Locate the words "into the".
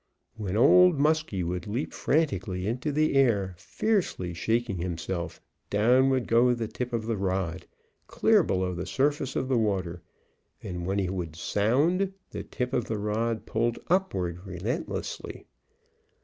2.65-3.13